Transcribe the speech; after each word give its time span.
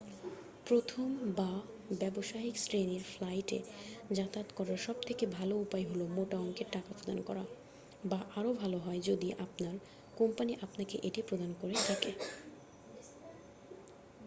প্রথম 0.65 1.07
বা 1.35 1.51
ব্যবসায়িক 1.99 2.55
শ্রেণির 2.57 3.03
ফ্লাইটে 3.13 3.59
যাতায়াত 4.11 4.49
করার 4.55 4.77
সবথেকে 4.77 5.23
ভালো 5.27 5.53
উপায় 5.55 5.85
হলো 5.87 6.05
মোটা 6.07 6.37
অংকের 6.37 6.69
টাকা 6.71 6.91
প্রদান 6.93 7.19
করা 7.21 7.43
বা 8.03 8.19
আরও 8.35 8.51
ভাল 8.53 8.73
হয় 8.75 9.01
যদি 9.01 9.27
আপনার 9.37 9.75
কোম্পানি 10.17 10.53
আপনাকে 10.61 10.95
এটি 11.03 11.21
প্রদান 11.21 11.51
করে 11.53 11.75
থাকে। 11.87 12.11